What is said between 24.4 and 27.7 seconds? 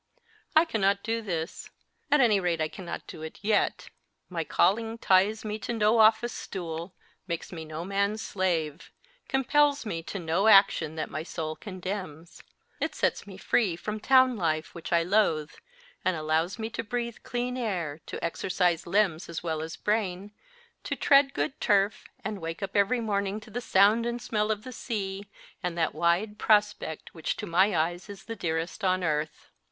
of the sea and that wide prospect which to is T